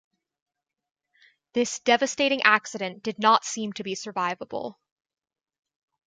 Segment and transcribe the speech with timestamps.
[1.53, 4.77] This devastating accident did not seem to be survivable.